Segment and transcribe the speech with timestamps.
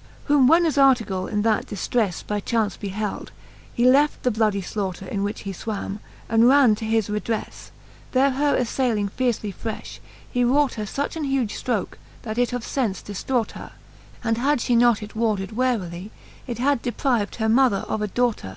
[0.00, 0.06] XLI.
[0.28, 3.32] Whom when as Art^gall in that diftre0e By chaunce beheld,
[3.74, 7.68] he left the bloudy flaughter, In which he fvvam, and ranne to his redrefle.
[8.12, 9.98] There her aflayling fiercely frefh,
[10.32, 13.72] he raught her Such an huge ftroke, that it of fence diftraught her;
[14.24, 16.12] And had fhe not it warded warily,
[16.46, 18.56] It had depriv'd her mother of a daughter.